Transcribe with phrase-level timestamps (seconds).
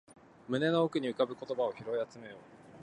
[0.49, 2.37] 胸の奥に浮かぶ言葉を拾い集めよう